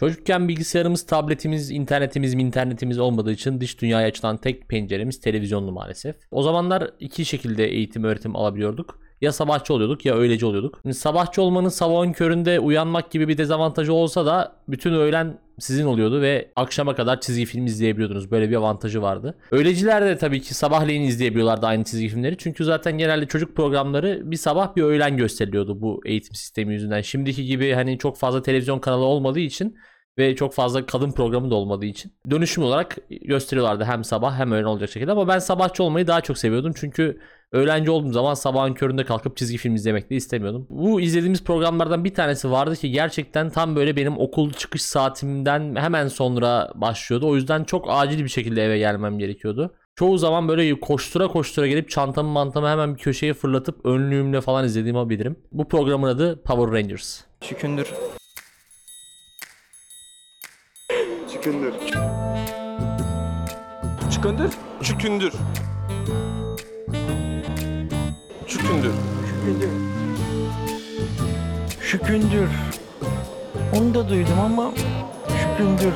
[0.00, 6.16] Çocukken bilgisayarımız, tabletimiz, internetimiz, internetimiz olmadığı için dış dünyaya açılan tek penceremiz televizyonlu maalesef.
[6.30, 9.00] O zamanlar iki şekilde eğitim öğretim alabiliyorduk.
[9.20, 10.78] Ya sabahçı oluyorduk ya öğleci oluyorduk.
[10.82, 16.20] Şimdi sabahçı olmanın sabahın köründe uyanmak gibi bir dezavantajı olsa da bütün öğlen sizin oluyordu
[16.20, 18.30] ve akşama kadar çizgi film izleyebiliyordunuz.
[18.30, 19.38] Böyle bir avantajı vardı.
[19.50, 22.36] Öğleciler de tabii ki sabahleyin izleyebiliyorlardı aynı çizgi filmleri.
[22.38, 27.00] Çünkü zaten genelde çocuk programları bir sabah bir öğlen gösteriliyordu bu eğitim sistemi yüzünden.
[27.00, 29.76] Şimdiki gibi hani çok fazla televizyon kanalı olmadığı için
[30.18, 34.64] ve çok fazla kadın programı da olmadığı için dönüşüm olarak gösteriyorlardı hem sabah hem öğlen
[34.64, 37.20] olacak şekilde ama ben sabahçı olmayı daha çok seviyordum çünkü
[37.52, 40.66] öğlenci olduğum zaman sabahın köründe kalkıp çizgi film izlemek de istemiyordum.
[40.70, 46.08] Bu izlediğimiz programlardan bir tanesi vardı ki gerçekten tam böyle benim okul çıkış saatimden hemen
[46.08, 47.28] sonra başlıyordu.
[47.28, 49.74] O yüzden çok acil bir şekilde eve gelmem gerekiyordu.
[49.96, 55.08] Çoğu zaman böyle koştura koştura gelip çantamı mantamı hemen bir köşeye fırlatıp önlüğümle falan izlediğimi
[55.08, 55.36] bilirim.
[55.52, 57.20] Bu programın adı Power Rangers.
[57.40, 57.92] Şükündür.
[61.32, 61.74] Çıkındır.
[64.10, 64.50] Çıkındır.
[64.82, 65.32] Çükündür.
[68.48, 68.92] Çükündür.
[71.80, 72.48] Şükündür.
[73.76, 74.72] Onu da duydum ama
[75.28, 75.94] şükündür.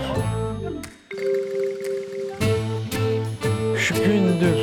[3.78, 4.56] Şükündür.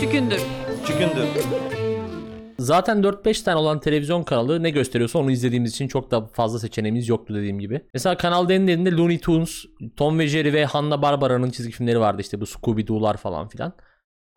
[0.00, 0.40] Çükündür.
[0.86, 1.26] Çükündür.
[2.58, 7.08] Zaten 4-5 tane olan televizyon kanalı ne gösteriyorsa onu izlediğimiz için çok da fazla seçeneğimiz
[7.08, 7.80] yoktu dediğim gibi.
[7.94, 9.64] Mesela Kanal D'nin elinde Looney Tunes,
[9.96, 13.72] Tom ve Jerry ve Hanna-Barberia'nın çizgi filmleri vardı işte bu Scooby-Doo'lar falan filan.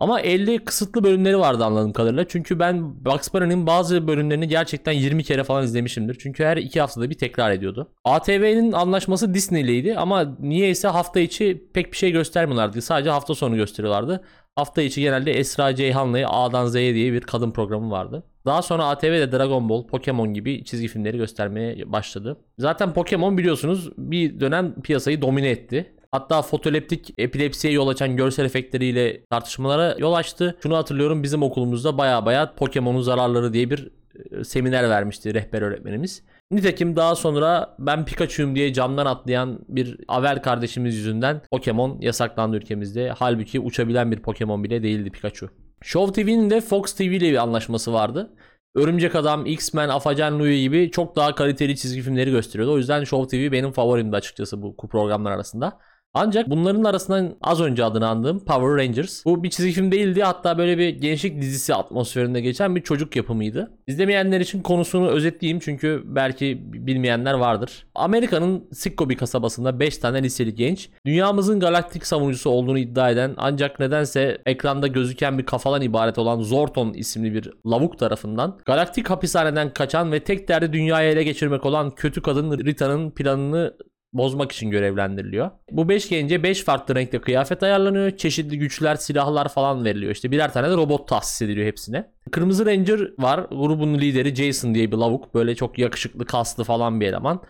[0.02, 2.27] Ama elde kısıtlı bölümleri vardı anladığım kadarıyla.
[2.27, 6.17] Çünkü ben Bugs Bunny'nin bazı bölümlerini gerçekten 20 kere falan izlemişimdir.
[6.19, 7.91] Çünkü her iki haftada bir tekrar ediyordu.
[8.05, 12.81] ATV'nin anlaşması Disney ileydi ama niyeyse hafta içi pek bir şey göstermiyorlardı.
[12.81, 14.23] Sadece hafta sonu gösteriyorlardı.
[14.55, 18.23] Hafta içi genelde Esra Ceyhan'la A'dan Z'ye diye bir kadın programı vardı.
[18.45, 22.38] Daha sonra ATV'de Dragon Ball, Pokemon gibi çizgi filmleri göstermeye başladı.
[22.57, 25.94] Zaten Pokemon biliyorsunuz bir dönem piyasayı domine etti.
[26.11, 30.57] Hatta fotoleptik epilepsiye yol açan görsel efektleriyle tartışmalara yol açtı.
[30.63, 33.91] Şunu hatırlıyorum bizim okulumuzda baya baya Pokemon'un zararları diye bir
[34.31, 36.23] e, seminer vermişti rehber öğretmenimiz.
[36.51, 43.13] Nitekim daha sonra ben Pikachu'yum diye camdan atlayan bir Avel kardeşimiz yüzünden Pokemon yasaklandı ülkemizde.
[43.17, 45.50] Halbuki uçabilen bir Pokemon bile değildi Pikachu.
[45.81, 48.33] Show TV'nin de Fox TV ile bir anlaşması vardı.
[48.75, 52.73] Örümcek Adam, X-Men, Afacan Louie gibi çok daha kaliteli çizgi filmleri gösteriyordu.
[52.73, 55.79] O yüzden Show TV benim favorimdi açıkçası bu programlar arasında.
[56.13, 59.25] Ancak bunların arasından az önce adını andığım Power Rangers.
[59.25, 63.72] Bu bir çizgi film değildi hatta böyle bir gençlik dizisi atmosferinde geçen bir çocuk yapımıydı.
[63.88, 67.85] İzlemeyenler için konusunu özetleyeyim çünkü belki bilmeyenler vardır.
[67.95, 73.79] Amerika'nın Sikko bir kasabasında 5 tane liseli genç dünyamızın galaktik savunucusu olduğunu iddia eden ancak
[73.79, 80.11] nedense ekranda gözüken bir kafadan ibaret olan Zorton isimli bir lavuk tarafından galaktik hapishaneden kaçan
[80.11, 83.73] ve tek derdi dünyayı ele geçirmek olan kötü kadın Rita'nın planını
[84.13, 85.51] bozmak için görevlendiriliyor.
[85.72, 88.17] Bu 5 gence 5 farklı renkte kıyafet ayarlanıyor.
[88.17, 90.11] Çeşitli güçler, silahlar falan veriliyor.
[90.11, 92.11] İşte birer tane de robot tahsis ediliyor hepsine.
[92.31, 93.39] Kırmızı Ranger var.
[93.39, 95.33] Grubun lideri Jason diye bir lavuk.
[95.33, 97.41] Böyle çok yakışıklı, kaslı falan bir eleman.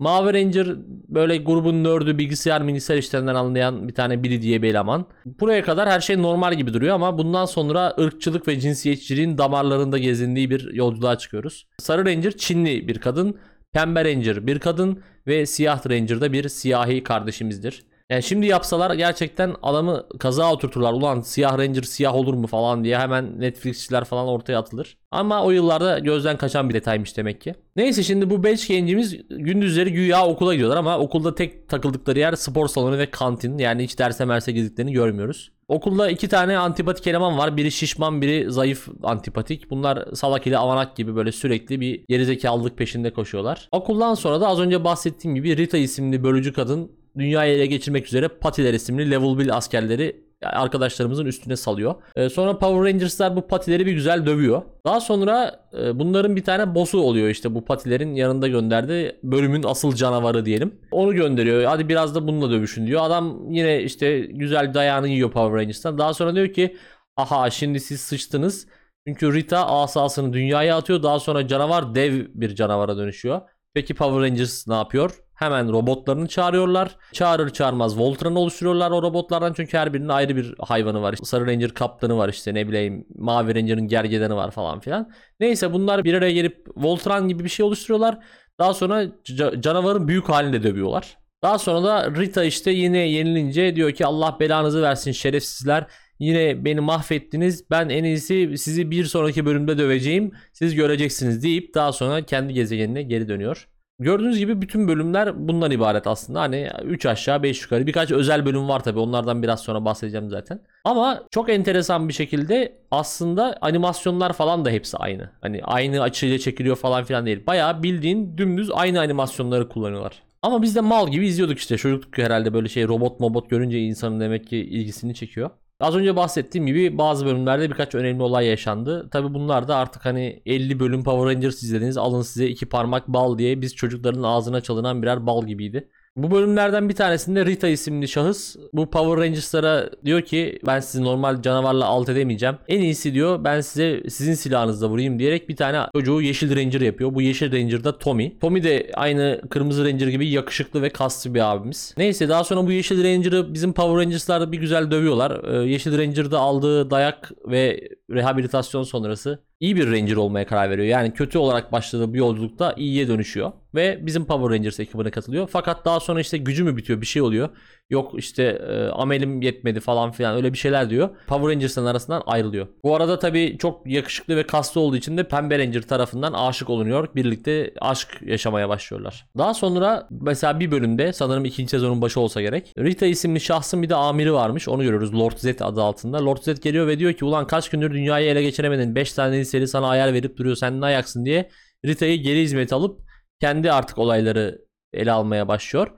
[0.00, 0.76] Mavi Ranger
[1.08, 5.06] böyle grubun nördü bilgisayar bilgisayar işlerinden anlayan bir tane biri diye bir eleman.
[5.24, 10.50] Buraya kadar her şey normal gibi duruyor ama bundan sonra ırkçılık ve cinsiyetçiliğin damarlarında gezindiği
[10.50, 11.66] bir yolculuğa çıkıyoruz.
[11.78, 13.38] Sarı Ranger Çinli bir kadın.
[13.72, 17.84] Pembe Ranger bir kadın ve Siyah Ranger da bir siyahi kardeşimizdir.
[18.10, 20.92] Yani şimdi yapsalar gerçekten adamı kaza oturturlar.
[20.92, 24.96] Ulan siyah ranger siyah olur mu falan diye hemen Netflixçiler falan ortaya atılır.
[25.10, 27.54] Ama o yıllarda gözden kaçan bir detaymış demek ki.
[27.76, 32.68] Neyse şimdi bu 5 gencimiz gündüzleri güya okula gidiyorlar ama okulda tek takıldıkları yer spor
[32.68, 33.58] salonu ve kantin.
[33.58, 35.50] Yani hiç derse merse girdiklerini görmüyoruz.
[35.68, 37.56] Okulda iki tane antipatik eleman var.
[37.56, 39.70] Biri şişman biri zayıf antipatik.
[39.70, 43.68] Bunlar salak ile avanak gibi böyle sürekli bir gerizekalılık peşinde koşuyorlar.
[43.72, 48.28] Okuldan sonra da az önce bahsettiğim gibi Rita isimli bölücü kadın dünyayı ele geçirmek üzere
[48.28, 51.94] Patiler isimli level 1 askerleri arkadaşlarımızın üstüne salıyor.
[52.16, 54.62] Ee, sonra Power Rangers'lar bu patileri bir güzel dövüyor.
[54.86, 59.94] Daha sonra e, bunların bir tane boss'u oluyor işte bu patilerin yanında gönderdiği bölümün asıl
[59.94, 60.74] canavarı diyelim.
[60.90, 61.64] Onu gönderiyor.
[61.64, 63.02] Hadi biraz da bununla dövüşün diyor.
[63.02, 65.98] Adam yine işte güzel dayağını yiyor Power Rangers'tan.
[65.98, 66.76] Daha sonra diyor ki
[67.16, 68.66] aha şimdi siz sıçtınız.
[69.06, 71.02] Çünkü Rita asasını dünyaya atıyor.
[71.02, 73.40] Daha sonra canavar dev bir canavara dönüşüyor.
[73.74, 75.10] Peki Power Rangers ne yapıyor?
[75.40, 76.96] Hemen robotlarını çağırıyorlar.
[77.12, 81.14] Çağırır çağırmaz Voltran'ı oluşturuyorlar o robotlardan çünkü her birinin ayrı bir hayvanı var.
[81.22, 85.10] Sarı Ranger kaptanı var işte ne bileyim Mavi Ranger'ın gergedeni var falan filan.
[85.40, 88.18] Neyse bunlar bir araya gelip Voltran gibi bir şey oluşturuyorlar.
[88.58, 91.16] Daha sonra ca- canavarın büyük halinde dövüyorlar.
[91.42, 95.86] Daha sonra da Rita işte yine yenilince diyor ki Allah belanızı versin şerefsizler.
[96.18, 97.70] Yine beni mahvettiniz.
[97.70, 100.32] Ben en iyisi sizi bir sonraki bölümde döveceğim.
[100.52, 103.68] Siz göreceksiniz deyip daha sonra kendi gezegenine geri dönüyor.
[104.00, 106.40] Gördüğünüz gibi bütün bölümler bundan ibaret aslında.
[106.40, 107.86] Hani 3 aşağı 5 yukarı.
[107.86, 108.98] Birkaç özel bölüm var tabi.
[108.98, 110.60] Onlardan biraz sonra bahsedeceğim zaten.
[110.84, 115.30] Ama çok enteresan bir şekilde aslında animasyonlar falan da hepsi aynı.
[115.40, 117.46] Hani aynı açıyla çekiliyor falan filan değil.
[117.46, 120.22] Bayağı bildiğin dümdüz aynı animasyonları kullanıyorlar.
[120.42, 121.76] Ama biz de mal gibi izliyorduk işte.
[121.76, 125.50] Çocukluk herhalde böyle şey robot mobot görünce insanın demek ki ilgisini çekiyor.
[125.80, 129.08] Az önce bahsettiğim gibi bazı bölümlerde birkaç önemli olay yaşandı.
[129.10, 133.38] Tabi bunlar da artık hani 50 bölüm Power Rangers izlediniz alın size iki parmak bal
[133.38, 135.90] diye biz çocukların ağzına çalınan birer bal gibiydi.
[136.16, 141.42] Bu bölümlerden bir tanesinde Rita isimli şahıs bu Power Rangers'lara diyor ki ben sizi normal
[141.42, 142.56] canavarla alt edemeyeceğim.
[142.68, 147.14] En iyisi diyor ben size sizin silahınızla vurayım diyerek bir tane çocuğu Yeşil Ranger yapıyor.
[147.14, 148.38] Bu Yeşil Ranger da Tommy.
[148.38, 151.94] Tommy de aynı Kırmızı Ranger gibi yakışıklı ve kaslı bir abimiz.
[151.98, 155.44] Neyse daha sonra bu Yeşil Ranger'ı bizim Power Rangers'lar bir güzel dövüyorlar.
[155.44, 160.88] Ee, Yeşil Ranger'da aldığı dayak ve rehabilitasyon sonrası iyi bir Ranger olmaya karar veriyor.
[160.88, 163.52] Yani kötü olarak başladığı bir yolculukta iyiye dönüşüyor.
[163.74, 165.48] Ve bizim Power Rangers ekibine katılıyor.
[165.52, 167.48] Fakat daha sonra işte gücü mü bitiyor bir şey oluyor.
[167.90, 171.08] Yok işte e, amelim yetmedi falan filan öyle bir şeyler diyor.
[171.26, 172.66] Power Rangers'ın arasından ayrılıyor.
[172.84, 177.08] Bu arada tabii çok yakışıklı ve kaslı olduğu için de Pembe Ranger tarafından aşık olunuyor.
[177.14, 179.26] Birlikte aşk yaşamaya başlıyorlar.
[179.38, 182.72] Daha sonra mesela bir bölümde sanırım ikinci sezonun başı olsa gerek.
[182.78, 184.68] Rita isimli şahsın bir de amiri varmış.
[184.68, 186.24] Onu görüyoruz Lord Z adı altında.
[186.24, 188.94] Lord Z geliyor ve diyor ki ulan kaç gündür dünyayı ele geçiremedin.
[188.94, 190.56] 5 tane liseli sana ayar verip duruyor.
[190.56, 191.50] Sen ne ayaksın diye.
[191.84, 193.09] Rita'yı geri hizmet alıp
[193.40, 195.90] kendi artık olayları ele almaya başlıyor.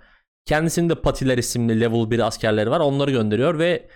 [0.47, 2.81] Kendisinin de Patiler isimli level 1 askerleri var.
[2.81, 3.89] Onları gönderiyor ve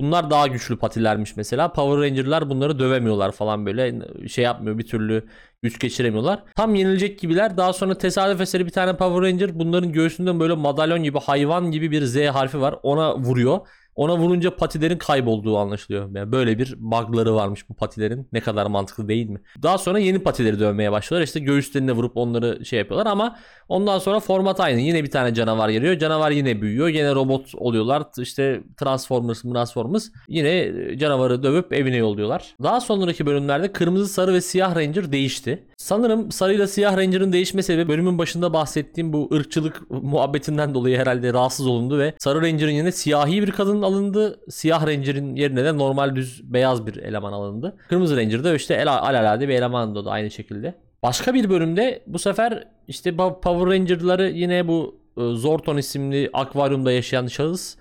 [0.00, 1.72] bunlar daha güçlü patilermiş mesela.
[1.72, 3.94] Power Ranger'lar bunları dövemiyorlar falan böyle
[4.28, 5.28] şey yapmıyor bir türlü
[5.62, 6.42] güç geçiremiyorlar.
[6.56, 7.56] Tam yenilecek gibiler.
[7.56, 11.90] Daha sonra tesadüf eseri bir tane Power Ranger bunların göğsünden böyle madalyon gibi hayvan gibi
[11.90, 12.74] bir Z harfi var.
[12.82, 13.66] Ona vuruyor.
[13.94, 16.14] Ona vurunca patilerin kaybolduğu anlaşılıyor.
[16.14, 18.28] Yani böyle bir bug'ları varmış bu patilerin.
[18.32, 19.40] Ne kadar mantıklı değil mi?
[19.62, 21.26] Daha sonra yeni patileri dövmeye başlıyorlar.
[21.26, 23.36] İşte göğüslerine vurup onları şey yapıyorlar ama
[23.68, 24.80] ondan sonra format aynı.
[24.80, 25.98] Yine bir tane canavar geliyor.
[25.98, 26.88] Canavar yine büyüyor.
[26.88, 28.02] Yine robot oluyorlar.
[28.18, 30.08] İşte Transformers, Transformers.
[30.28, 32.54] Yine canavarı dövüp evine yolluyorlar.
[32.62, 35.66] Daha sonraki bölümlerde kırmızı, sarı ve siyah Ranger değişti.
[35.76, 41.66] Sanırım sarıyla siyah Ranger'ın değişme sebebi bölümün başında bahsettiğim bu ırkçılık muhabbetinden dolayı herhalde rahatsız
[41.66, 44.40] olundu ve sarı Ranger'ın yerine siyahi bir kadın alındı.
[44.48, 47.76] Siyah Ranger'in yerine de normal düz beyaz bir eleman alındı.
[47.88, 50.74] Kırmızı Ranger'da işte el alalade bir eleman da aynı şekilde.
[51.02, 57.26] Başka bir bölümde bu sefer işte Power Ranger'ları yine bu e, Zorton isimli akvaryumda yaşayan
[57.26, 57.76] şahıs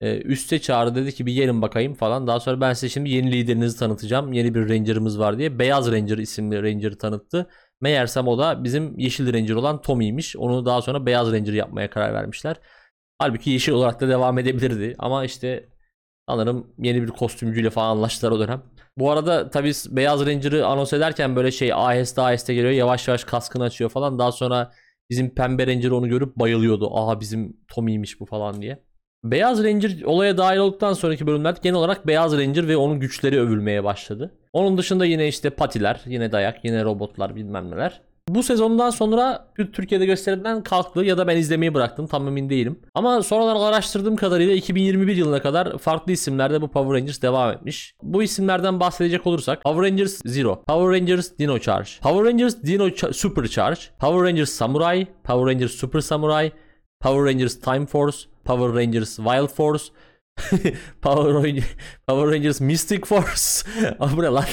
[0.00, 2.26] e, üste çağırdı dedi ki bir gelin bakayım falan.
[2.26, 4.32] Daha sonra ben size şimdi yeni liderinizi tanıtacağım.
[4.32, 5.58] Yeni bir Ranger'ımız var diye.
[5.58, 7.46] Beyaz Ranger isimli Ranger'ı tanıttı.
[7.80, 10.36] Meğersem o da bizim Yeşil Ranger olan Tommy'ymiş.
[10.36, 12.56] Onu daha sonra Beyaz Ranger yapmaya karar vermişler.
[13.22, 14.94] Halbuki yeşil olarak da devam edebilirdi.
[14.98, 15.68] Ama işte
[16.28, 18.62] sanırım yeni bir kostümcüyle falan anlaştılar o dönem.
[18.98, 22.72] Bu arada tabii Beyaz Ranger'ı anons ederken böyle şey aheste aheste geliyor.
[22.72, 24.18] Yavaş yavaş kaskını açıyor falan.
[24.18, 24.72] Daha sonra
[25.10, 26.96] bizim Pembe Ranger onu görüp bayılıyordu.
[26.96, 28.82] Aha bizim Tommy'ymiş bu falan diye.
[29.24, 33.84] Beyaz Ranger olaya dahil olduktan sonraki bölümlerde genel olarak Beyaz Ranger ve onun güçleri övülmeye
[33.84, 34.38] başladı.
[34.52, 38.00] Onun dışında yine işte patiler, yine dayak, yine robotlar bilmem neler.
[38.28, 42.80] Bu sezondan sonra Türkiye'de gösterimden kalktı ya da ben izlemeyi bıraktım tam emin değilim.
[42.94, 47.94] Ama sonradan araştırdığım kadarıyla 2021 yılına kadar farklı isimlerde bu Power Rangers devam etmiş.
[48.02, 53.12] Bu isimlerden bahsedecek olursak Power Rangers Zero, Power Rangers Dino Charge, Power Rangers Dino Ch-
[53.12, 56.52] Super Charge, Power Rangers Samurai, Power Rangers Super Samurai,
[57.00, 59.84] Power Rangers Time Force, Power Rangers Wild Force,
[61.02, 61.64] Power, Ranger,
[62.06, 63.68] Power Rangers Mystic Force,
[64.16, 64.44] bu lan?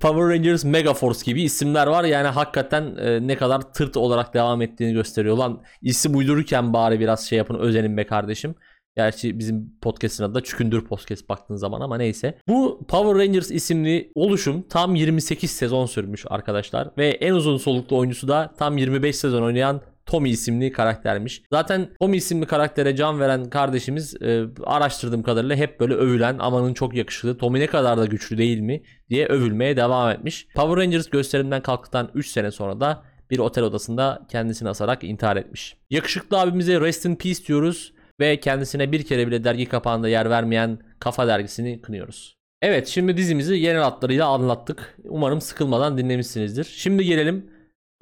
[0.00, 2.04] Power Rangers Mega Force gibi isimler var.
[2.04, 5.36] Yani hakikaten e, ne kadar tırt olarak devam ettiğini gösteriyor.
[5.36, 8.54] Lan isim uydururken bari biraz şey yapın özenin be kardeşim.
[8.96, 12.38] Gerçi bizim podcast'in adı da Çükündür Podcast baktığın zaman ama neyse.
[12.48, 16.90] Bu Power Rangers isimli oluşum tam 28 sezon sürmüş arkadaşlar.
[16.98, 19.80] Ve en uzun soluklu oyuncusu da tam 25 sezon oynayan
[20.14, 21.42] Tommy isimli karaktermiş.
[21.52, 26.94] Zaten Tommy isimli karaktere can veren kardeşimiz e, araştırdığım kadarıyla hep böyle övülen amanın çok
[26.94, 30.46] yakışıklı Tommy ne kadar da güçlü değil mi diye övülmeye devam etmiş.
[30.54, 35.76] Power Rangers gösterimden kalktıktan 3 sene sonra da bir otel odasında kendisini asarak intihar etmiş.
[35.90, 40.78] Yakışıklı abimize rest in peace diyoruz ve kendisine bir kere bile dergi kapağında yer vermeyen
[41.00, 42.36] Kafa dergisini kınıyoruz.
[42.62, 44.96] Evet şimdi dizimizi genel hatlarıyla anlattık.
[45.04, 46.64] Umarım sıkılmadan dinlemişsinizdir.
[46.64, 47.53] Şimdi gelelim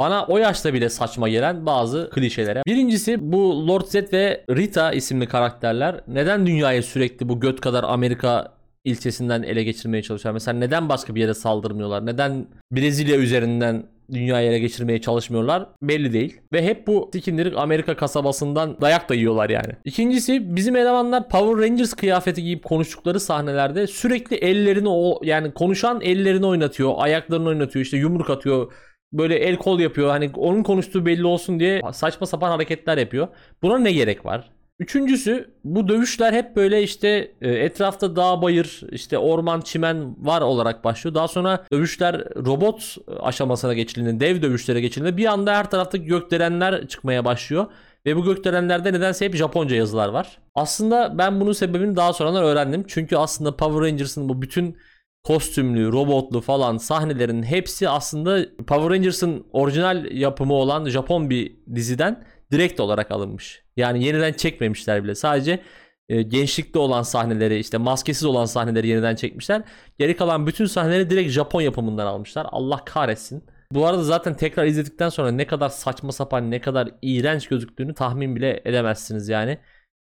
[0.02, 2.62] bana o yaşta bile saçma gelen bazı klişelere.
[2.66, 8.52] Birincisi bu Lord Z ve Rita isimli karakterler neden dünyayı sürekli bu göt kadar Amerika
[8.84, 10.34] ilçesinden ele geçirmeye çalışıyorlar?
[10.34, 12.06] Mesela neden başka bir yere saldırmıyorlar?
[12.06, 16.40] Neden Brezilya üzerinden dünyayı ele geçirmeye çalışmıyorlar belli değil.
[16.52, 19.72] Ve hep bu sikindirik Amerika kasabasından dayak da yiyorlar yani.
[19.84, 26.46] İkincisi bizim elemanlar Power Rangers kıyafeti giyip konuştukları sahnelerde sürekli ellerini o yani konuşan ellerini
[26.46, 28.72] oynatıyor, ayaklarını oynatıyor, işte yumruk atıyor,
[29.12, 30.10] böyle el kol yapıyor.
[30.10, 33.28] Hani onun konuştuğu belli olsun diye saçma sapan hareketler yapıyor.
[33.62, 34.50] Buna ne gerek var?
[34.78, 40.84] Üçüncüsü bu dövüşler hep böyle işte e, etrafta dağ bayır işte orman çimen var olarak
[40.84, 41.14] başlıyor.
[41.14, 47.24] Daha sonra dövüşler robot aşamasına geçildiğinde dev dövüşlere geçildiğinde bir anda her tarafta gökdelenler çıkmaya
[47.24, 47.66] başlıyor.
[48.06, 50.38] Ve bu gökdelenlerde nedense hep Japonca yazılar var.
[50.54, 52.84] Aslında ben bunun sebebini daha sonradan öğrendim.
[52.88, 54.76] Çünkü aslında Power Rangers'ın bu bütün
[55.24, 62.80] kostümlü, robotlu falan sahnelerin hepsi aslında Power Rangers'ın orijinal yapımı olan Japon bir diziden direkt
[62.80, 63.62] olarak alınmış.
[63.76, 65.14] Yani yeniden çekmemişler bile.
[65.14, 65.62] Sadece
[66.08, 69.62] e, gençlikte olan sahneleri işte maskesiz olan sahneleri yeniden çekmişler.
[69.98, 72.46] Geri kalan bütün sahneleri direkt Japon yapımından almışlar.
[72.50, 73.44] Allah kahretsin.
[73.72, 78.36] Bu arada zaten tekrar izledikten sonra ne kadar saçma sapan ne kadar iğrenç gözüktüğünü tahmin
[78.36, 79.58] bile edemezsiniz yani.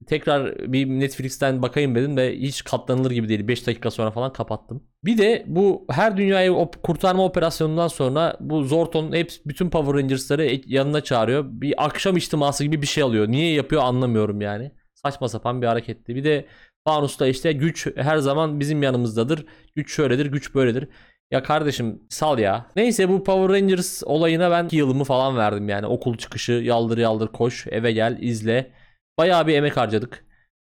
[0.07, 3.49] Tekrar bir Netflix'ten bakayım dedim de hiç katlanılır gibi değil.
[3.49, 4.83] 5 dakika sonra falan kapattım.
[5.05, 10.61] Bir de bu her dünyayı op- kurtarma operasyonundan sonra bu Zordon hep bütün Power Rangers'ları
[10.67, 11.45] yanına çağırıyor.
[11.49, 13.29] Bir akşam içtiması gibi bir şey alıyor.
[13.29, 14.73] Niye yapıyor anlamıyorum yani.
[14.95, 16.15] Saçma sapan bir hareketti.
[16.15, 16.47] Bir de
[16.87, 19.47] Fanus'ta işte güç her zaman bizim yanımızdadır.
[19.77, 20.89] Güç şöyledir, güç böyledir.
[21.31, 22.67] Ya kardeşim sal ya.
[22.77, 25.87] Neyse bu Power Rangers olayına ben 2 yılımı falan verdim yani.
[25.87, 28.73] Okul çıkışı yaldır yaldır koş eve gel izle.
[29.19, 30.25] Bayağı bir emek harcadık.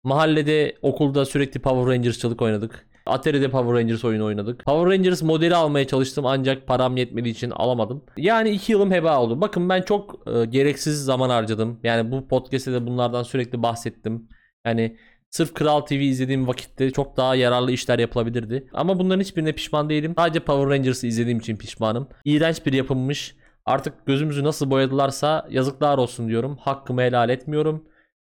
[0.04, 2.88] Mahallede okulda sürekli Power Rangers'çılık oynadık.
[3.06, 4.66] Atari'de Power Rangers oyunu oynadık.
[4.66, 8.04] Power Rangers modeli almaya çalıştım ancak param yetmediği için alamadım.
[8.18, 9.42] Yani 2 yılım heba oldu.
[9.42, 11.80] Bakın ben çok e, gereksiz zaman harcadım.
[11.84, 14.30] Yani bu podcast'te de bunlardan sürekli bahsettim.
[14.66, 14.98] Yani
[15.30, 18.68] Sırf Kral TV izlediğim vakitte çok daha yararlı işler yapılabilirdi.
[18.74, 20.14] Ama bunların hiçbirine pişman değilim.
[20.18, 22.08] Sadece Power Rangers'ı izlediğim için pişmanım.
[22.26, 23.36] İğrenç bir yapımmış.
[23.66, 26.58] Artık gözümüzü nasıl boyadılarsa yazıklar olsun diyorum.
[26.58, 27.86] Hakkımı helal etmiyorum.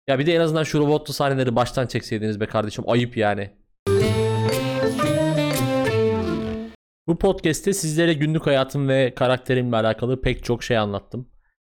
[0.07, 2.83] Ya bir de en azından şu robotlu sahneleri baştan çekseydiniz be kardeşim.
[2.87, 3.49] Ayıp yani.
[7.07, 11.27] Bu podcast'te sizlere günlük hayatım ve karakterimle alakalı pek çok şey anlattım.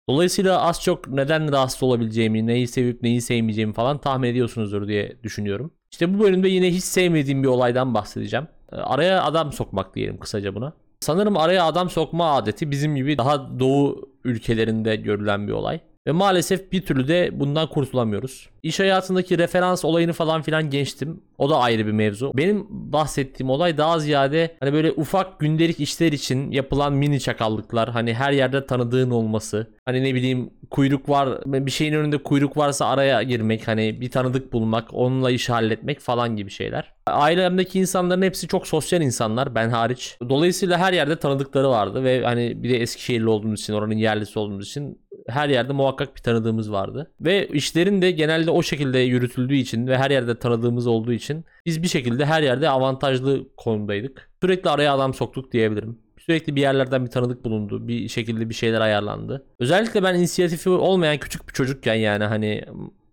[0.09, 5.73] Dolayısıyla az çok neden rahatsız olabileceğimi, neyi sevip neyi sevmeyeceğimi falan tahmin ediyorsunuzdur diye düşünüyorum.
[5.91, 8.47] İşte bu bölümde yine hiç sevmediğim bir olaydan bahsedeceğim.
[8.71, 10.73] Ee, Araya adam sokmak diyelim kısaca buna.
[10.99, 15.79] Sanırım araya adam sokma adeti bizim gibi daha doğu ülkelerinde görülen bir olay.
[16.07, 18.49] Ve maalesef bir türlü de bundan kurtulamıyoruz.
[18.63, 21.21] İş hayatındaki referans olayını falan filan geçtim.
[21.37, 22.31] O da ayrı bir mevzu.
[22.35, 27.89] Benim bahsettiğim olay daha ziyade hani böyle ufak gündelik işler için yapılan mini çakallıklar.
[27.89, 29.67] Hani her yerde tanıdığın olması.
[29.85, 33.67] Hani ne bileyim kuyruk var bir şeyin önünde kuyruk varsa araya girmek.
[33.67, 36.93] Hani bir tanıdık bulmak onunla işi halletmek falan gibi şeyler.
[37.07, 40.17] Ailemdeki insanların hepsi çok sosyal insanlar ben hariç.
[40.29, 44.67] Dolayısıyla her yerde tanıdıkları vardı ve hani bir de Eskişehirli olduğumuz için oranın yerlisi olduğumuz
[44.67, 47.11] için her yerde muhakkak bir tanıdığımız vardı.
[47.21, 51.83] Ve işlerin de genelde o şekilde yürütüldüğü için ve her yerde tanıdığımız olduğu için biz
[51.83, 54.29] bir şekilde her yerde avantajlı konumdaydık.
[54.41, 55.99] Sürekli araya adam soktuk diyebilirim.
[56.19, 57.87] Sürekli bir yerlerden bir tanıdık bulundu.
[57.87, 59.45] Bir şekilde bir şeyler ayarlandı.
[59.59, 62.65] Özellikle ben inisiyatifi olmayan küçük bir çocukken yani hani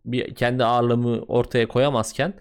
[0.04, 2.34] bir kendi ağırlığımı ortaya koyamazken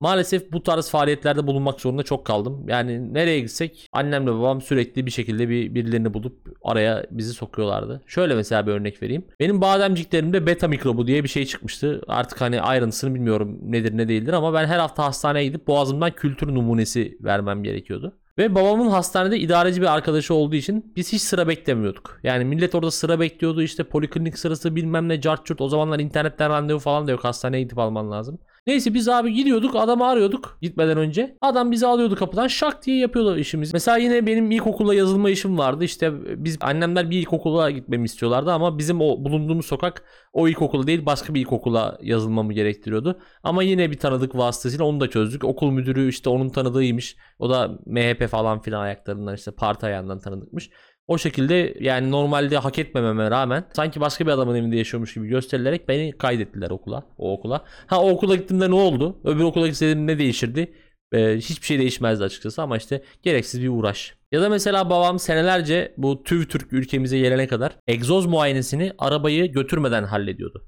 [0.00, 2.68] Maalesef bu tarz faaliyetlerde bulunmak zorunda çok kaldım.
[2.68, 8.02] Yani nereye gitsek annemle babam sürekli bir şekilde bir birilerini bulup araya bizi sokuyorlardı.
[8.06, 9.24] Şöyle mesela bir örnek vereyim.
[9.40, 12.02] Benim bademciklerimde beta mikrobu diye bir şey çıkmıştı.
[12.08, 16.54] Artık hani ayrıntısını bilmiyorum nedir ne değildir ama ben her hafta hastaneye gidip boğazımdan kültür
[16.54, 18.18] numunesi vermem gerekiyordu.
[18.38, 22.20] Ve babamın hastanede idareci bir arkadaşı olduğu için biz hiç sıra beklemiyorduk.
[22.22, 26.50] Yani millet orada sıra bekliyordu işte poliklinik sırası bilmem ne cart curt o zamanlar internetten
[26.50, 28.38] randevu falan da yok hastaneye gidip alman lazım.
[28.66, 31.36] Neyse biz abi gidiyorduk adamı arıyorduk gitmeden önce.
[31.40, 33.72] Adam bizi alıyordu kapıdan şak diye yapıyordu işimizi.
[33.72, 35.84] Mesela yine benim ilkokula yazılma işim vardı.
[35.84, 36.12] İşte
[36.44, 41.34] biz annemler bir ilkokula gitmemi istiyorlardı ama bizim o bulunduğumuz sokak o ilkokula değil başka
[41.34, 43.20] bir ilkokula yazılmamı gerektiriyordu.
[43.42, 45.44] Ama yine bir tanıdık vasıtasıyla onu da çözdük.
[45.44, 47.16] Okul müdürü işte onun tanıdığıymış.
[47.38, 50.70] O da MHP falan filan ayaklarından işte parti ayağından tanıdıkmış.
[51.06, 55.88] O şekilde yani normalde hak etmememe rağmen sanki başka bir adamın evinde yaşıyormuş gibi gösterilerek
[55.88, 57.06] beni kaydettiler okula.
[57.18, 57.64] O okula.
[57.86, 59.20] Ha o okula gittiğimde ne oldu?
[59.24, 60.74] Öbür okula gitseydim ne değişirdi?
[61.12, 64.14] Ee, hiçbir şey değişmezdi açıkçası ama işte gereksiz bir uğraş.
[64.32, 70.04] Ya da mesela babam senelerce bu TÜV Türk ülkemize gelene kadar egzoz muayenesini arabayı götürmeden
[70.04, 70.64] hallediyordu.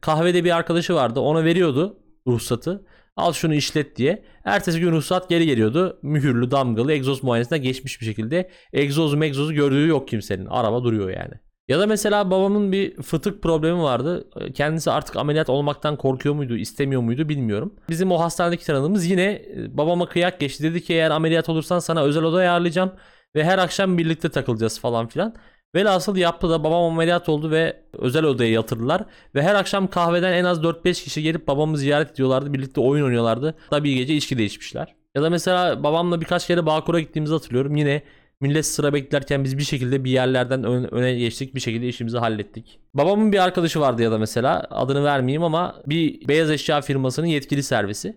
[0.00, 2.86] Kahvede bir arkadaşı vardı ona veriyordu ruhsatı.
[3.18, 4.22] Al şunu işlet diye.
[4.44, 5.98] Ertesi gün ruhsat geri geliyordu.
[6.02, 8.50] Mühürlü, damgalı, egzoz muayenesinden geçmiş bir şekilde.
[8.72, 10.46] Egzozu megzozu gördüğü yok kimsenin.
[10.46, 11.34] Araba duruyor yani.
[11.68, 14.30] Ya da mesela babamın bir fıtık problemi vardı.
[14.54, 17.74] Kendisi artık ameliyat olmaktan korkuyor muydu, istemiyor muydu bilmiyorum.
[17.88, 20.62] Bizim o hastanedeki tanıdığımız yine e, babama kıyak geçti.
[20.62, 22.92] Dedi ki eğer ameliyat olursan sana özel oda ayarlayacağım.
[23.36, 25.34] Ve her akşam birlikte takılacağız falan filan.
[25.74, 29.04] Velhasıl yaptı da babam ameliyat oldu ve özel odaya yatırdılar.
[29.34, 32.52] Ve her akşam kahveden en az 4-5 kişi gelip babamı ziyaret ediyorlardı.
[32.52, 33.54] Birlikte oyun oynuyorlardı.
[33.70, 34.94] Tabii bir gece içki de içmişler.
[35.16, 37.76] Ya da mesela babamla birkaç kere Bağkur'a gittiğimizi hatırlıyorum.
[37.76, 38.02] Yine
[38.40, 41.54] Millet sıra beklerken biz bir şekilde bir yerlerden ön- öne geçtik.
[41.54, 42.80] Bir şekilde işimizi hallettik.
[42.94, 47.62] Babamın bir arkadaşı vardı ya da mesela adını vermeyeyim ama bir beyaz eşya firmasının yetkili
[47.62, 48.16] servisi.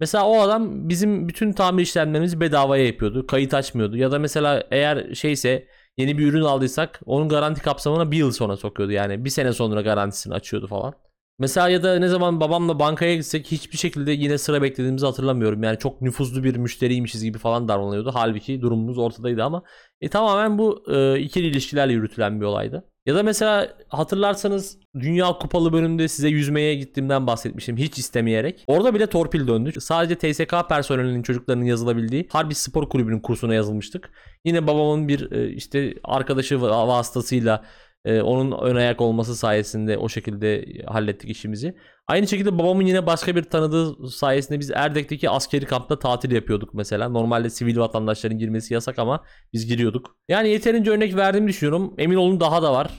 [0.00, 3.26] Mesela o adam bizim bütün tamir işlemlerimizi bedavaya yapıyordu.
[3.26, 3.96] Kayıt açmıyordu.
[3.96, 5.66] Ya da mesela eğer şeyse
[5.98, 8.92] yeni bir ürün aldıysak onun garanti kapsamına bir yıl sonra sokuyordu.
[8.92, 10.94] Yani bir sene sonra garantisini açıyordu falan.
[11.38, 15.62] Mesela ya da ne zaman babamla bankaya gitsek hiçbir şekilde yine sıra beklediğimizi hatırlamıyorum.
[15.62, 18.10] Yani çok nüfuzlu bir müşteriymişiz gibi falan davranılıyordu.
[18.14, 19.62] Halbuki durumumuz ortadaydı ama
[20.00, 22.84] e, tamamen bu e, ikili ilişkilerle yürütülen bir olaydı.
[23.08, 28.64] Ya da mesela hatırlarsanız Dünya Kupalı bölümünde size yüzmeye gittiğimden bahsetmiştim hiç istemeyerek.
[28.66, 29.72] Orada bile torpil döndü.
[29.80, 34.10] Sadece TSK personelinin çocuklarının yazılabildiği Harbi Spor Kulübü'nün kursuna yazılmıştık.
[34.44, 37.64] Yine babamın bir e, işte arkadaşı va- vasıtasıyla
[38.04, 41.76] e, onun ön ayak olması sayesinde o şekilde hallettik işimizi.
[42.06, 47.08] Aynı şekilde babamın yine başka bir tanıdığı sayesinde biz Erdek'teki askeri kampta tatil yapıyorduk mesela.
[47.08, 50.16] Normalde sivil vatandaşların girmesi yasak ama biz giriyorduk.
[50.28, 51.94] Yani yeterince örnek verdiğimi düşünüyorum.
[51.98, 52.90] Emin olun daha da var.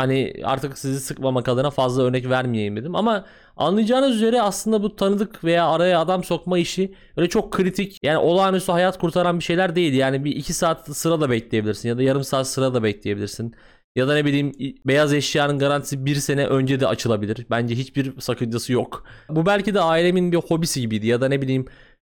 [0.00, 2.94] Hani artık sizi sıkmamak adına fazla örnek vermeyeyim dedim.
[2.94, 3.26] Ama
[3.56, 7.98] anlayacağınız üzere aslında bu tanıdık veya araya adam sokma işi öyle çok kritik.
[8.02, 9.94] Yani olağanüstü hayat kurtaran bir şeyler değil.
[9.94, 13.54] Yani bir iki saat sıra da bekleyebilirsin ya da yarım saat sıra da bekleyebilirsin.
[13.96, 14.52] Ya da ne bileyim
[14.86, 17.46] beyaz eşyanın garantisi bir sene önce de açılabilir.
[17.50, 19.04] Bence hiçbir sakıncası yok.
[19.28, 21.66] Bu belki de ailemin bir hobisi gibiydi ya da ne bileyim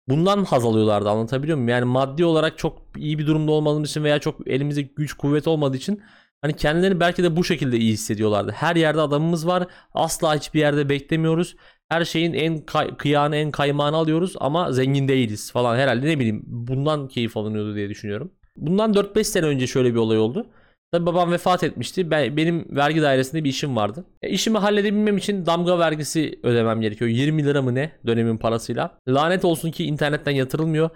[0.10, 1.70] bundan haz alıyorlardı anlatabiliyor muyum?
[1.70, 5.77] Yani maddi olarak çok iyi bir durumda olmadığımız için veya çok elimizde güç kuvvet olmadığı
[5.77, 6.01] için
[6.41, 8.51] hani kendilerini belki de bu şekilde iyi hissediyorlardı.
[8.51, 9.67] Her yerde adamımız var.
[9.94, 11.55] Asla hiçbir yerde beklemiyoruz.
[11.89, 16.44] Her şeyin en kay- kıyağını en kaymağını alıyoruz ama zengin değiliz falan herhalde ne bileyim
[16.48, 18.32] bundan keyif alınıyordu diye düşünüyorum.
[18.58, 20.48] Bundan 4-5 sene önce şöyle bir olay oldu.
[20.96, 22.12] Tabii babam vefat etmişti.
[22.12, 24.06] Ben, benim vergi dairesinde bir işim vardı.
[24.22, 27.10] E, işimi halledebilmem için damga vergisi ödemem gerekiyor.
[27.10, 29.00] 20 lira mı ne dönemin parasıyla.
[29.08, 30.90] Lanet olsun ki internetten yatırılmıyor.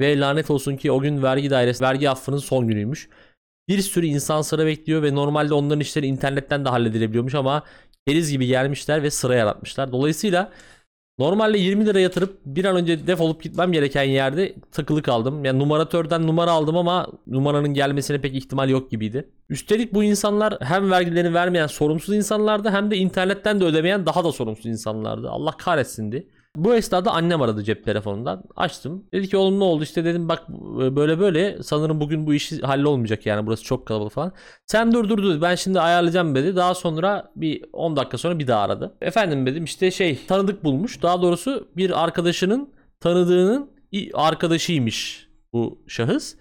[0.00, 3.08] Ve lanet olsun ki o gün vergi dairesi vergi affının son günüymüş.
[3.68, 7.62] Bir sürü insan sıra bekliyor ve normalde onların işleri internetten de halledilebiliyormuş ama
[8.06, 9.92] keriz gibi gelmişler ve sıra yaratmışlar.
[9.92, 10.52] Dolayısıyla
[11.18, 15.44] Normalde 20 lira yatırıp bir an önce defolup gitmem gereken yerde takılı kaldım.
[15.44, 19.30] Yani numaratörden numara aldım ama numaranın gelmesine pek ihtimal yok gibiydi.
[19.48, 24.32] Üstelik bu insanlar hem vergilerini vermeyen sorumsuz insanlardı hem de internetten de ödemeyen daha da
[24.32, 25.30] sorumsuz insanlardı.
[25.30, 26.12] Allah kahretsin
[26.56, 28.44] Bu esnada annem aradı cep telefonundan.
[28.56, 29.04] Açtım.
[29.12, 30.48] Dedi ki oğlum ne oldu işte dedim bak
[30.96, 34.32] böyle böyle sanırım bugün bu işi hallolmayacak yani burası çok kalabalık falan.
[34.66, 36.56] Sen dur dur dur ben şimdi ayarlayacağım dedi.
[36.56, 38.96] Daha sonra bir 10 dakika sonra bir daha aradı.
[39.00, 41.02] Efendim dedim işte şey tanıdık bulmuş.
[41.02, 42.68] Daha doğrusu bir arkadaşının
[43.00, 43.70] tanıdığının
[44.14, 46.34] arkadaşıymış bu şahıs.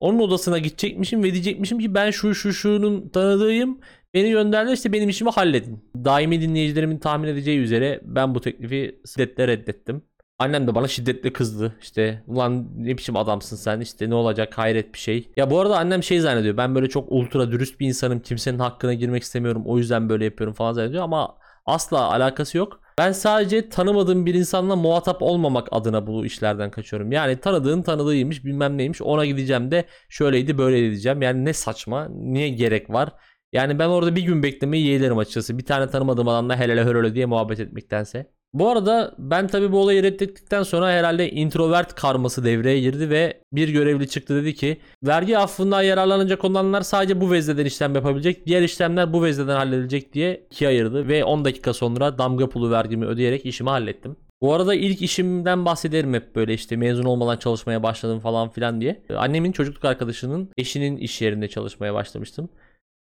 [0.00, 3.78] Onun odasına gidecekmişim ve diyecekmişim ki ben şu şu şunun tanıdığıyım.
[4.14, 5.84] Beni gönderdiler işte benim işimi halledin.
[6.04, 10.02] Daimi dinleyicilerimin tahmin edeceği üzere ben bu teklifi şiddetle reddettim.
[10.38, 11.74] Annem de bana şiddetle kızdı.
[11.82, 15.30] İşte ulan ne biçim adamsın sen işte ne olacak hayret bir şey.
[15.36, 16.56] Ya bu arada annem şey zannediyor.
[16.56, 18.20] Ben böyle çok ultra dürüst bir insanım.
[18.20, 19.62] Kimsenin hakkına girmek istemiyorum.
[19.66, 22.80] O yüzden böyle yapıyorum falan zannediyor ama asla alakası yok.
[22.98, 27.12] Ben sadece tanımadığım bir insanla muhatap olmamak adına bu işlerden kaçıyorum.
[27.12, 31.22] Yani tanıdığın tanıdığıymış bilmem neymiş ona gideceğim de şöyleydi böyleydi diyeceğim.
[31.22, 33.08] Yani ne saçma niye gerek var.
[33.54, 35.58] Yani ben orada bir gün beklemeyi yeğlerim açıkçası.
[35.58, 38.26] Bir tane tanımadığım adamla helele höröle diye muhabbet etmektense.
[38.54, 43.68] Bu arada ben tabii bu olayı reddettikten sonra herhalde introvert karması devreye girdi ve bir
[43.68, 48.46] görevli çıktı dedi ki vergi affından yararlanacak olanlar sadece bu vezneden işlem yapabilecek.
[48.46, 53.06] Diğer işlemler bu vezneden halledilecek diye ikiye ayırdı ve 10 dakika sonra damga pulu vergimi
[53.06, 54.16] ödeyerek işimi hallettim.
[54.42, 59.02] Bu arada ilk işimden bahsederim hep böyle işte mezun olmadan çalışmaya başladım falan filan diye.
[59.16, 62.48] Annemin çocukluk arkadaşının eşinin iş yerinde çalışmaya başlamıştım.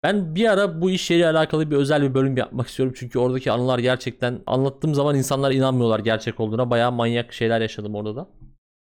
[0.05, 2.95] Ben bir ara bu iş yeriyle alakalı bir özel bir bölüm yapmak istiyorum.
[2.97, 6.69] Çünkü oradaki anılar gerçekten anlattığım zaman insanlar inanmıyorlar gerçek olduğuna.
[6.69, 8.29] Bayağı manyak şeyler yaşadım orada da.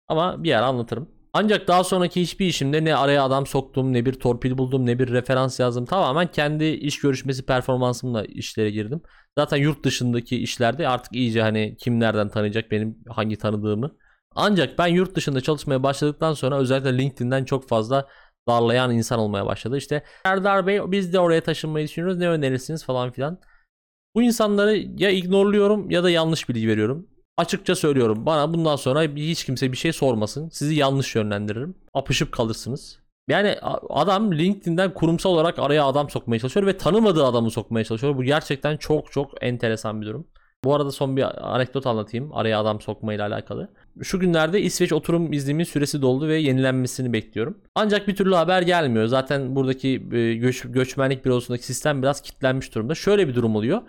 [0.07, 1.09] Ama bir ara anlatırım.
[1.33, 5.11] Ancak daha sonraki hiçbir işimde ne araya adam soktum, ne bir torpil buldum, ne bir
[5.11, 5.85] referans yazdım.
[5.85, 9.01] Tamamen kendi iş görüşmesi performansımla işlere girdim.
[9.37, 13.91] Zaten yurt dışındaki işlerde artık iyice hani kim nereden tanıyacak benim hangi tanıdığımı.
[14.35, 18.07] Ancak ben yurt dışında çalışmaya başladıktan sonra özellikle LinkedIn'den çok fazla
[18.47, 19.77] darlayan insan olmaya başladı.
[19.77, 23.39] İşte Serdar Bey biz de oraya taşınmayı düşünüyoruz ne önerirsiniz falan filan.
[24.15, 27.07] Bu insanları ya ignorluyorum ya da yanlış bilgi veriyorum.
[27.37, 30.49] Açıkça söylüyorum bana bundan sonra hiç kimse bir şey sormasın.
[30.49, 31.75] Sizi yanlış yönlendiririm.
[31.93, 32.99] Apışıp kalırsınız.
[33.27, 33.55] Yani
[33.89, 38.17] adam LinkedIn'den kurumsal olarak araya adam sokmaya çalışıyor ve tanımadığı adamı sokmaya çalışıyor.
[38.17, 40.27] Bu gerçekten çok çok enteresan bir durum.
[40.63, 43.69] Bu arada son bir anekdot anlatayım araya adam sokmayla alakalı.
[44.03, 47.57] Şu günlerde İsveç oturum iznimin süresi doldu ve yenilenmesini bekliyorum.
[47.75, 49.05] Ancak bir türlü haber gelmiyor.
[49.05, 52.95] Zaten buradaki e, göç, göçmenlik bürosundaki sistem biraz kilitlenmiş durumda.
[52.95, 53.81] Şöyle bir durum oluyor.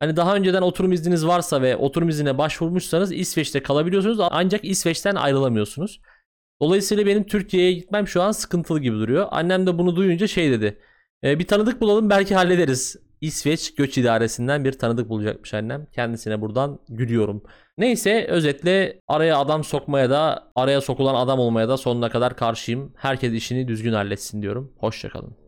[0.00, 6.00] Hani daha önceden oturum izniniz varsa ve oturum iznine başvurmuşsanız İsveç'te kalabiliyorsunuz ancak İsveç'ten ayrılamıyorsunuz.
[6.62, 9.26] Dolayısıyla benim Türkiye'ye gitmem şu an sıkıntılı gibi duruyor.
[9.30, 10.78] Annem de bunu duyunca şey dedi.
[11.24, 13.05] "E, bir tanıdık bulalım belki hallederiz.
[13.20, 15.86] İsveç Göç İdaresi'nden bir tanıdık bulacakmış annem.
[15.92, 17.42] Kendisine buradan gülüyorum.
[17.78, 22.92] Neyse özetle araya adam sokmaya da araya sokulan adam olmaya da sonuna kadar karşıyım.
[22.96, 24.72] Herkes işini düzgün halletsin diyorum.
[24.78, 25.45] Hoşçakalın.